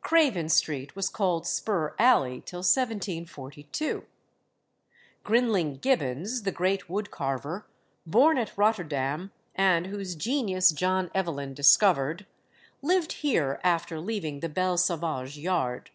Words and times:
Craven 0.00 0.48
Street 0.48 0.96
was 0.96 1.10
called 1.10 1.46
Spur 1.46 1.94
Alley 1.98 2.40
till 2.46 2.60
1742. 2.60 4.06
Grinling 5.22 5.76
Gibbons, 5.82 6.44
the 6.44 6.50
great 6.52 6.88
wood 6.88 7.10
carver, 7.10 7.66
born 8.06 8.38
at 8.38 8.56
Rotterdam, 8.56 9.30
and 9.54 9.88
whose 9.88 10.14
genius 10.14 10.70
John 10.70 11.10
Evelyn 11.14 11.52
discovered, 11.52 12.24
lived 12.80 13.12
here 13.12 13.60
after 13.62 14.00
leaving 14.00 14.40
the 14.40 14.48
Belle 14.48 14.78
Sauvage 14.78 15.36
Yard. 15.36 15.90